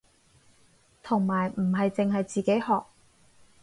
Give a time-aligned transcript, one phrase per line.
[1.03, 2.81] 同埋唔係淨係自己學